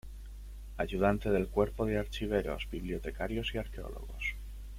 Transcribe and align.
Ayudante 0.77 1.29
del 1.29 1.47
Cuerpo 1.49 1.85
de 1.85 1.99
Archiveros, 1.99 2.67
Bibliotecarios 2.71 3.53
y 3.53 3.59
Arqueólogos. 3.59 4.33